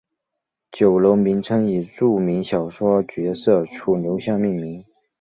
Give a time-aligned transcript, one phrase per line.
[0.71, 4.83] 酒楼名称以著名小说角色楚留香命名。